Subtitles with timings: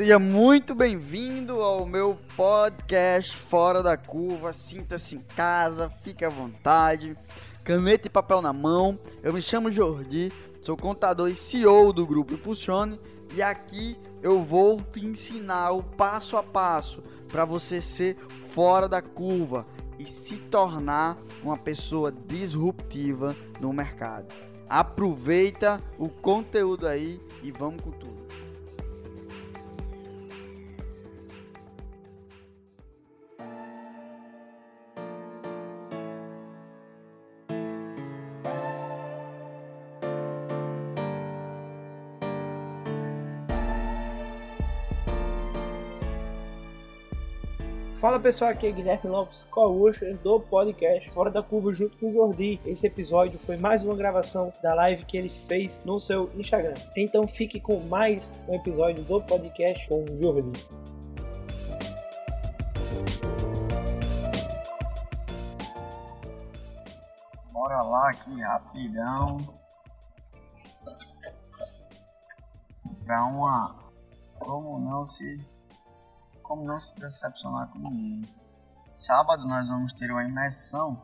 [0.00, 4.50] Seja muito bem-vindo ao meu podcast Fora da Curva.
[4.50, 7.14] Sinta-se em casa, fique à vontade.
[7.62, 8.98] Caneta e papel na mão.
[9.22, 10.32] Eu me chamo Jordi,
[10.62, 12.98] sou contador e CEO do grupo Impulsione
[13.34, 18.16] e aqui eu vou te ensinar o passo a passo para você ser
[18.54, 19.66] fora da curva
[19.98, 24.34] e se tornar uma pessoa disruptiva no mercado.
[24.66, 28.29] Aproveita o conteúdo aí e vamos com tudo.
[48.00, 52.10] Fala pessoal, aqui é Guilherme Lopes, co-host do podcast Fora da Curva junto com o
[52.10, 52.58] Jordi.
[52.64, 56.72] Esse episódio foi mais uma gravação da live que ele fez no seu Instagram.
[56.96, 60.66] Então fique com mais um episódio do podcast com o Jordi.
[67.52, 69.36] Bora lá aqui rapidão
[73.04, 73.76] para uma
[74.38, 75.38] como não se
[76.50, 78.28] como não se decepcionar com ninguém.
[78.92, 81.00] Sábado nós vamos ter uma imersão,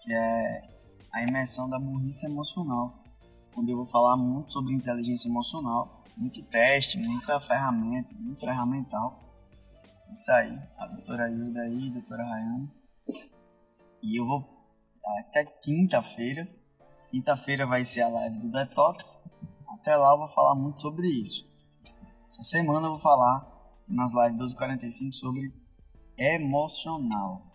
[0.00, 0.70] que é
[1.10, 3.02] a imersão da burrice emocional,
[3.56, 9.18] onde eu vou falar muito sobre inteligência emocional, muito teste, muita ferramenta, muito ferramental.
[10.12, 12.70] Isso aí, a doutora Hilda aí, a doutora Rayane.
[14.00, 14.48] E eu vou
[15.18, 16.48] até quinta-feira.
[17.10, 19.24] Quinta-feira vai ser a live do Detox.
[19.66, 21.44] Até lá eu vou falar muito sobre isso.
[22.28, 23.51] Essa semana eu vou falar
[23.92, 25.52] nas lives 1245 sobre
[26.16, 27.46] emocional.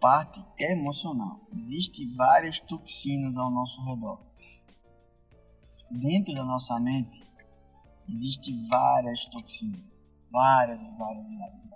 [0.00, 1.40] Parte emocional.
[1.52, 4.20] Existem várias toxinas ao nosso redor.
[5.90, 7.24] Dentro da nossa mente
[8.08, 10.04] existem várias toxinas.
[10.30, 11.66] Várias e várias e várias.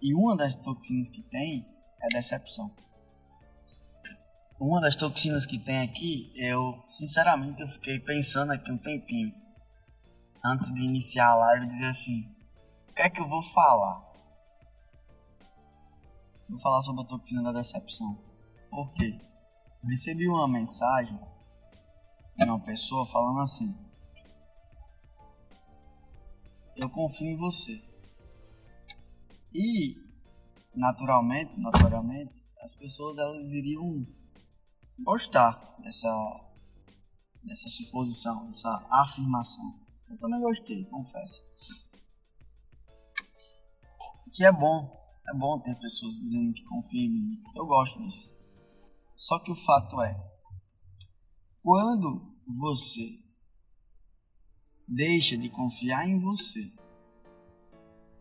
[0.00, 1.66] E uma das toxinas que tem
[2.00, 2.70] é decepção.
[4.58, 9.32] Uma das toxinas que tem aqui, eu sinceramente eu fiquei pensando aqui um tempinho
[10.44, 12.22] antes de iniciar a live, dizer assim:
[12.88, 14.12] o que é que eu vou falar?
[16.48, 18.18] Vou falar sobre a toxina da decepção.
[18.70, 19.18] Por quê?
[19.84, 21.18] Recebi uma mensagem
[22.36, 23.74] de uma pessoa falando assim:
[26.76, 27.82] Eu confio em você.
[29.54, 29.94] E,
[30.74, 34.06] naturalmente, naturalmente, as pessoas elas iriam
[34.98, 36.50] gostar dessa,
[37.42, 39.81] dessa suposição, dessa afirmação.
[40.12, 41.46] Eu também gostei, confesso.
[44.30, 45.00] Que é bom.
[45.26, 47.42] É bom ter pessoas dizendo que confiam em mim.
[47.56, 48.36] Eu gosto disso.
[49.16, 50.32] Só que o fato é,
[51.62, 53.22] quando você
[54.86, 56.60] deixa de confiar em você,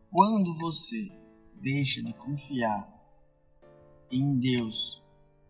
[0.09, 1.19] quando você
[1.56, 2.90] deixa de confiar
[4.09, 5.03] em Deus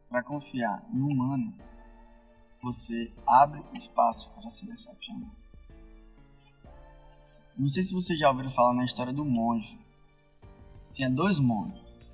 [0.09, 1.56] para confiar no humano,
[2.63, 5.41] você abre espaço para se decepcionar.
[7.62, 9.80] Não sei se você já ouviu falar na história do monge.
[10.94, 12.12] Tinha dois monges.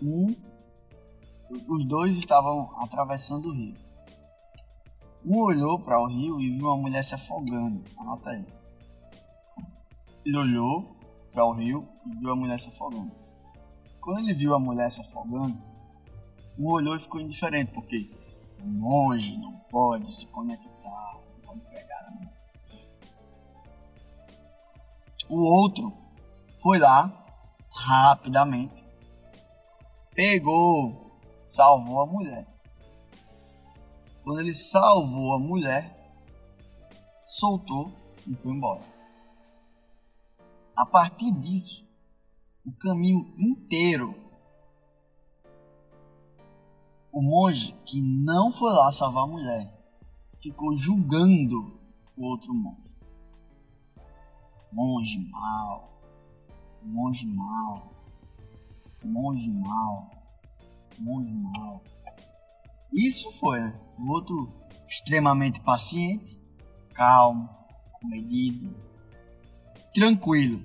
[0.00, 0.36] Um,
[1.66, 3.74] os dois estavam atravessando o rio.
[5.26, 7.82] Um olhou para o rio e viu uma mulher se afogando.
[7.98, 8.46] Anota aí.
[10.24, 10.96] Ele olhou
[11.32, 13.10] para o rio e viu a mulher se afogando.
[14.00, 15.60] Quando ele viu a mulher se afogando,
[16.56, 18.08] um olhou e ficou indiferente, porque
[18.62, 20.99] o monge não pode se conectar,
[25.30, 25.96] O outro
[26.58, 27.24] foi lá,
[27.70, 28.84] rapidamente,
[30.12, 32.48] pegou, salvou a mulher.
[34.24, 35.96] Quando ele salvou a mulher,
[37.24, 37.92] soltou
[38.26, 38.82] e foi embora.
[40.74, 41.88] A partir disso,
[42.66, 44.12] o caminho inteiro,
[47.12, 49.78] o monge que não foi lá salvar a mulher
[50.40, 51.78] ficou julgando
[52.16, 52.89] o outro monge
[54.72, 56.00] monge mal,
[56.82, 57.92] monge mal,
[59.04, 60.10] monge mal,
[60.98, 61.82] monge mal.
[62.92, 63.60] Isso foi
[63.98, 64.52] o outro
[64.88, 66.40] extremamente paciente,
[66.94, 67.48] calmo,
[68.00, 68.74] comedido,
[69.94, 70.62] tranquilo,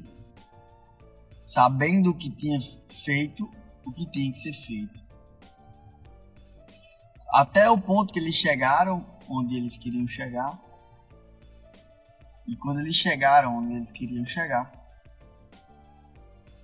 [1.42, 3.50] sabendo o que tinha feito,
[3.86, 5.04] o que tinha que ser feito.
[7.30, 10.60] Até o ponto que eles chegaram onde eles queriam chegar,
[12.48, 14.72] e quando eles chegaram onde eles queriam chegar,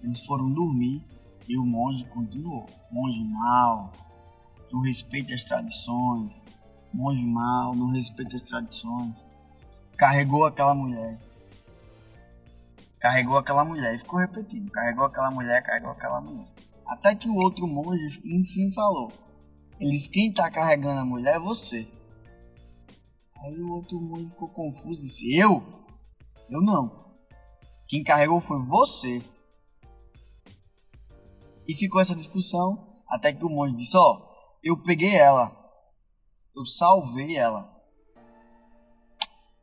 [0.02, 1.04] eles foram dormir
[1.48, 2.66] e o monge continuou.
[2.92, 3.92] Monge mal,
[4.72, 6.44] não respeita as tradições.
[6.94, 9.30] Monge mal, não respeita as tradições.
[9.98, 11.20] carregou aquela mulher.
[13.00, 14.72] Carregou aquela mulher e ficou repetindo.
[14.72, 16.48] Carregou aquela mulher, carregou aquela mulher.
[16.86, 19.12] Até que o outro monge, enfim, falou:
[19.80, 21.88] Eles, quem tá carregando a mulher é você.
[23.42, 25.64] Aí o outro monge ficou confuso e disse: Eu?
[26.50, 27.12] Eu não.
[27.88, 29.24] Quem carregou foi você.
[31.68, 34.32] E ficou essa discussão até que o monge disse: Ó, oh,
[34.64, 35.60] eu peguei ela.
[36.56, 37.70] Eu salvei ela.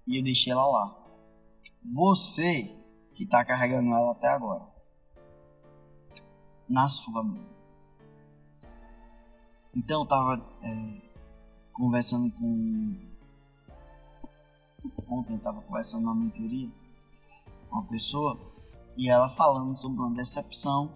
[0.06, 1.06] E eu deixei ela lá.
[1.94, 2.74] Você
[3.14, 4.66] que está carregando ela até agora.
[6.68, 7.46] Na sua mão.
[9.74, 11.10] Então eu tava é,
[11.72, 13.17] conversando com.
[15.08, 16.68] Ontem eu tava conversando na mentoria
[17.68, 18.38] com uma pessoa
[18.96, 20.92] e ela falando sobre uma decepção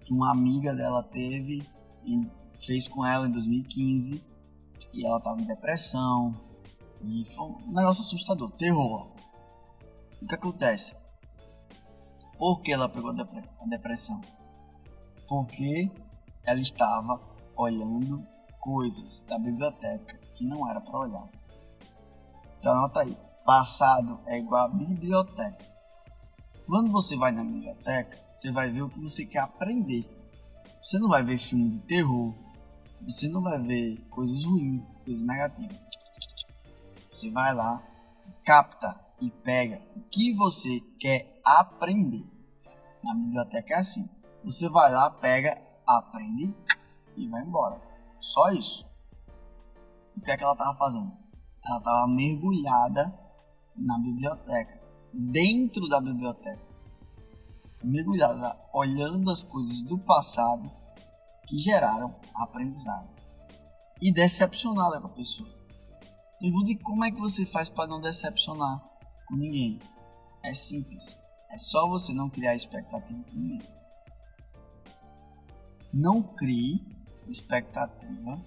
[0.00, 1.62] que uma amiga dela teve
[2.04, 2.26] e
[2.58, 4.24] fez com ela em 2015
[4.92, 6.34] e ela tava em depressão
[7.00, 9.08] e foi um negócio assustador, terror.
[10.20, 10.94] O que acontece?
[12.38, 14.20] Por que ela pegou a depressão?
[15.28, 15.90] Porque
[16.44, 17.20] ela estava
[17.56, 18.24] olhando
[18.60, 21.28] coisas da biblioteca que não era para olhar.
[22.58, 25.72] Então anota aí, passado é igual a biblioteca.
[26.66, 30.08] Quando você vai na biblioteca, você vai ver o que você quer aprender.
[30.82, 32.34] Você não vai ver filme de terror,
[33.02, 35.84] você não vai ver coisas ruins, coisas negativas.
[37.12, 37.82] Você vai lá,
[38.44, 42.24] capta e pega o que você quer aprender.
[43.02, 44.08] Na biblioteca é assim.
[44.44, 46.54] Você vai lá, pega, aprende
[47.16, 47.80] e vai embora.
[48.20, 48.86] Só isso.
[50.16, 51.12] O que é que ela estava fazendo?
[51.64, 53.21] Ela estava mergulhada
[53.76, 54.80] na biblioteca,
[55.12, 56.62] dentro da biblioteca.
[57.82, 60.70] Mergulhada, olhando as coisas do passado
[61.46, 63.10] que geraram aprendizado.
[64.00, 65.48] E decepcionada com a pessoa.
[66.40, 68.82] Pergunte como é que você faz para não decepcionar
[69.26, 69.78] com ninguém.
[70.42, 71.16] É simples.
[71.50, 73.62] É só você não criar expectativa com ninguém.
[75.92, 76.84] Não crie
[77.28, 78.42] expectativa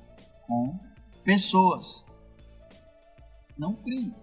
[0.48, 0.78] com
[1.24, 2.06] pessoas.
[3.58, 4.14] Não crie.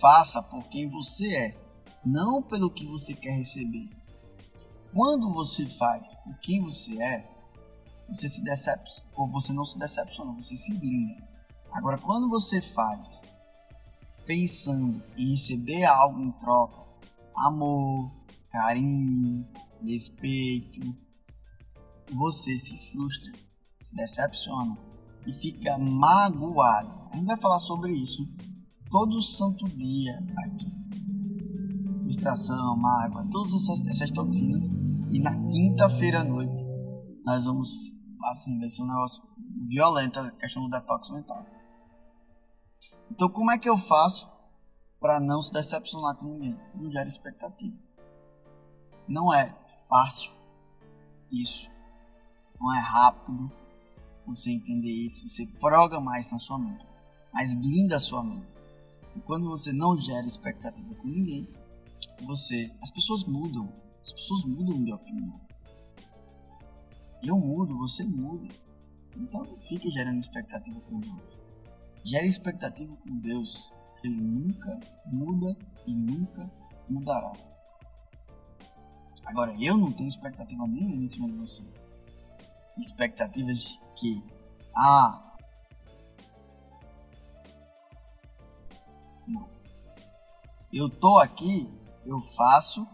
[0.00, 1.62] Faça por quem você é,
[2.04, 3.90] não pelo que você quer receber.
[4.92, 7.30] Quando você faz por quem você é,
[8.08, 11.26] você se decepciona, ou você não se decepciona, você se blinda.
[11.72, 13.22] Agora, quando você faz
[14.26, 16.82] pensando em receber algo em troca,
[17.34, 18.12] amor,
[18.50, 19.46] carinho,
[19.82, 20.80] respeito,
[22.12, 23.32] você se frustra,
[23.82, 24.76] se decepciona
[25.26, 27.08] e fica magoado.
[27.10, 28.22] A gente vai falar sobre isso
[28.92, 30.12] todo santo dia
[30.44, 30.70] aqui.
[32.02, 34.68] Frustração, mágoa, todas essas, essas toxinas.
[35.10, 36.62] E na quinta-feira à noite
[37.24, 37.70] nós vamos,
[38.24, 39.22] assim, vai ser um negócio
[39.66, 41.44] violento a questão do detox mental.
[43.10, 44.30] Então, como é que eu faço
[45.00, 46.58] para não se decepcionar com ninguém?
[46.74, 47.76] Não gera expectativa.
[49.08, 49.54] Não é
[49.88, 50.32] fácil
[51.30, 51.70] isso.
[52.60, 53.50] Não é rápido
[54.26, 55.26] você entender isso.
[55.26, 56.86] Você programa isso na sua mente.
[57.32, 58.51] Mas blinda a sua mente.
[59.16, 61.48] E quando você não gera expectativa com ninguém,
[62.22, 62.74] você.
[62.80, 63.72] As pessoas mudam.
[64.02, 65.40] As pessoas mudam de opinião.
[67.22, 68.48] Eu mudo, você muda.
[69.16, 71.38] Então não fique gerando expectativa com outros.
[72.04, 73.70] Gere expectativa com Deus.
[74.02, 75.56] Ele nunca muda
[75.86, 76.50] e nunca
[76.88, 77.32] mudará.
[79.24, 81.62] Agora, eu não tenho expectativa nenhuma em cima de você.
[82.76, 84.20] Expectativas que,
[84.74, 85.31] ah,
[90.72, 91.68] Eu tô aqui,
[92.06, 92.86] eu faço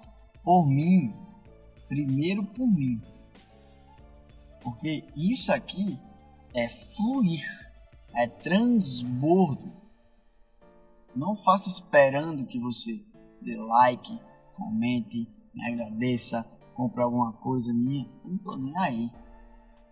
[0.42, 1.14] por mim,
[1.88, 3.00] primeiro por mim.
[4.62, 5.98] Porque isso aqui
[6.54, 7.68] é fluir
[8.18, 9.72] é transbordo.
[11.14, 13.04] Não faça esperando que você
[13.40, 14.20] dê like,
[14.56, 16.42] comente, me agradeça,
[16.74, 18.08] compre alguma coisa minha.
[18.24, 19.10] Eu não tô nem aí.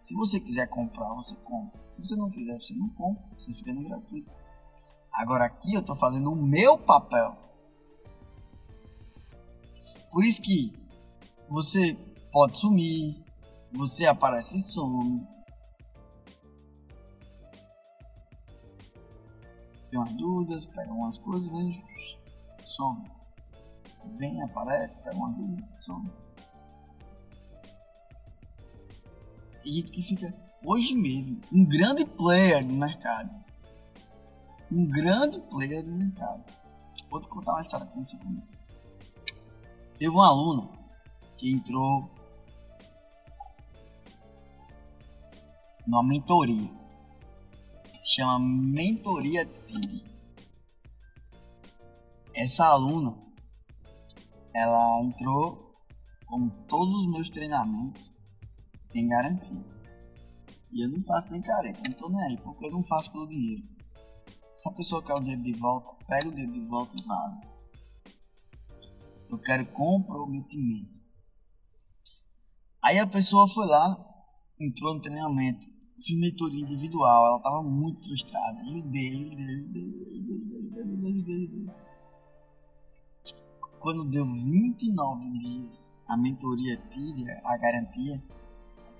[0.00, 1.80] Se você quiser comprar, você compra.
[1.88, 3.22] Se você não quiser, você não compra.
[3.36, 4.30] Você fica no gratuito.
[5.12, 7.36] Agora aqui eu estou fazendo o meu papel.
[10.16, 10.72] Por isso que
[11.46, 11.92] você
[12.32, 13.22] pode sumir,
[13.70, 15.28] você aparece e some,
[19.90, 21.84] tem umas dúvidas, pega umas coisas, vem,
[22.64, 23.06] some.
[24.16, 26.10] Vem, aparece, pega uma dúvida, some.
[29.66, 33.44] Gente que fica, hoje mesmo, um grande player do mercado.
[34.72, 36.42] Um grande player do mercado.
[37.10, 38.55] Vou te contar uma história que aconteceu comigo.
[39.98, 40.72] Teve um aluno
[41.36, 42.10] que entrou
[45.86, 46.76] numa mentoria
[47.96, 50.04] se chama Mentoria TID.
[52.34, 53.16] Essa aluna,
[54.54, 55.74] ela entrou,
[56.26, 58.12] como todos os meus treinamentos,
[58.90, 59.66] tem garantia.
[60.72, 63.26] E eu não faço nem careta, não tô nem aí, porque eu não faço pelo
[63.26, 63.62] dinheiro.
[64.54, 67.55] Se a pessoa quer o dinheiro de volta, pega o dinheiro de volta e vaza.
[69.28, 70.96] Eu quero comprometimento.
[72.84, 73.96] Aí a pessoa foi lá,
[74.60, 75.66] entrou no treinamento,
[76.00, 78.60] fiz mentoria individual, ela tava muito frustrada.
[78.60, 79.82] Ajudei, ajudei, ajudei,
[80.14, 81.74] ajudei, ajudei, ajudei, ajudei.
[83.80, 88.22] Quando deu 29 dias, a mentoria tira a garantia,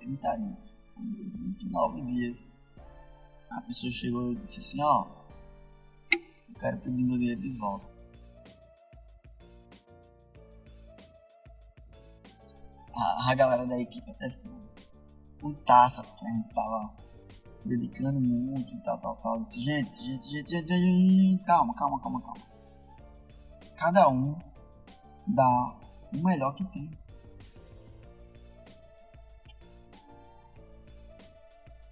[0.00, 0.76] 30 dias.
[0.94, 2.50] Quando deu 29 dias,
[3.50, 5.06] a pessoa chegou e disse assim, ó,
[6.12, 7.95] eu quero pedir meu dinheiro de volta.
[12.98, 14.52] A, galera da equipe até ficou
[15.38, 16.94] putaça, porque a gente tava
[17.58, 19.42] se dedicando muito e tal, tal, tal.
[19.42, 22.40] Disse, gente, gente, gente, gente, gente, calma, calma, calma, calma.
[23.76, 24.34] Cada um
[25.26, 25.76] dá
[26.14, 26.90] o melhor que tem.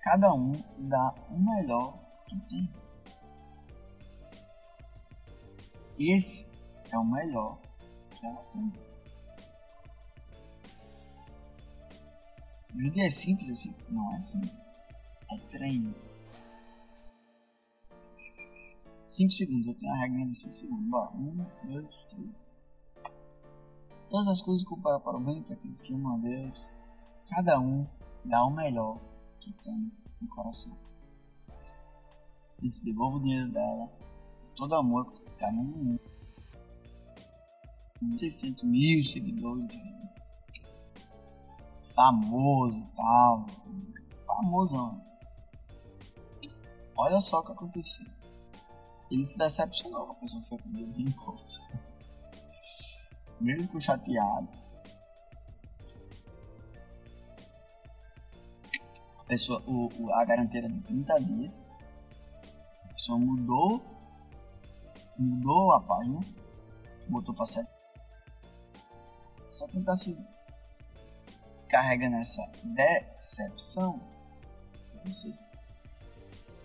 [0.00, 2.72] Cada um dá o melhor que tem.
[5.98, 6.50] Esse
[6.90, 7.58] é o melhor
[8.10, 8.93] que ela tem.
[12.74, 13.74] O é simples assim?
[13.88, 14.52] Não é simples.
[15.30, 15.94] É treino.
[19.06, 20.84] 5 segundos, eu tenho a regra dos 5 segundos.
[20.88, 21.10] Bora.
[21.12, 22.50] 1, 2, 3.
[24.08, 26.70] Todas as coisas cooperam para o bem para aqueles que amam a Deus.
[27.28, 27.86] Cada um
[28.24, 29.00] dá o melhor
[29.40, 30.76] que tem no coração.
[32.60, 33.92] Eu te devolvo o dinheiro dela.
[34.56, 36.00] Todo amor que ficar no mundo.
[38.16, 39.76] 600 mil seguidores.
[41.94, 43.46] Famoso e tal.
[44.26, 45.04] Famosão.
[46.96, 48.06] Olha só o que aconteceu.
[49.10, 51.60] Ele se decepcionou com a pessoa que foi pedir o imposto
[53.40, 54.48] mesmo chateado.
[59.18, 61.64] A pessoa, o, o, a garantia de 30 dias.
[62.84, 63.82] A pessoa mudou,
[65.18, 66.20] mudou a página,
[67.08, 67.68] botou para 7.
[69.48, 70.16] Só tá se
[71.74, 74.00] carregando essa decepção
[74.94, 75.28] é você.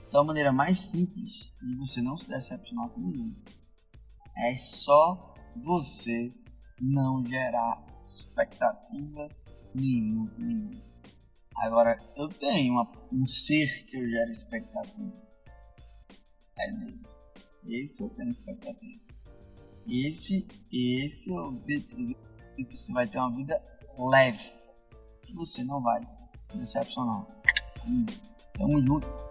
[0.07, 3.35] Então, a maneira mais simples de você não se decepcionar com ninguém
[4.37, 6.31] é só você
[6.79, 9.27] não gerar expectativa
[9.73, 10.31] nenhuma.
[10.37, 10.83] nenhuma.
[11.57, 15.21] Agora, eu tenho uma, um ser que eu gero expectativa.
[16.55, 17.23] É Deus.
[17.65, 19.01] Esse eu tenho expectativa.
[19.87, 23.59] Esse, esse é que você vai ter uma vida
[23.97, 24.58] leve.
[25.35, 26.07] Você não vai
[26.53, 27.25] decepcionar.
[28.57, 29.28] Tamo junto.